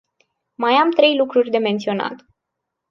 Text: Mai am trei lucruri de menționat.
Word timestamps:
Mai 0.55 0.73
am 0.73 0.91
trei 0.91 1.15
lucruri 1.17 1.49
de 1.49 1.57
menționat. 1.57 2.15